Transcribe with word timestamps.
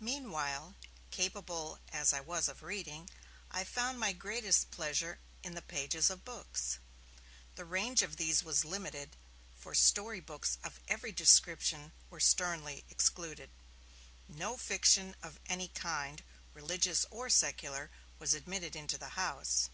Meanwhile, 0.00 0.74
capable 1.12 1.78
as 1.92 2.12
I 2.12 2.20
was 2.20 2.48
of 2.48 2.64
reading, 2.64 3.08
I 3.48 3.62
found 3.62 3.96
my 4.00 4.12
greatest 4.12 4.72
pleasure 4.72 5.20
in 5.44 5.54
the 5.54 5.62
pages 5.62 6.10
of 6.10 6.24
books. 6.24 6.80
The 7.54 7.64
range 7.64 8.02
of 8.02 8.16
these 8.16 8.42
was 8.42 8.64
limited, 8.64 9.16
for 9.54 9.72
story 9.76 10.18
books 10.18 10.58
of 10.64 10.80
every 10.88 11.12
description 11.12 11.92
were 12.10 12.18
sternly 12.18 12.84
excluded. 12.90 13.50
No 14.26 14.56
fiction 14.56 15.14
of 15.22 15.38
any 15.46 15.68
kind, 15.68 16.24
religious 16.54 17.06
or 17.12 17.30
secular, 17.30 17.88
was 18.18 18.34
admitted 18.34 18.74
into 18.74 18.98
the 18.98 19.10
house. 19.10 19.70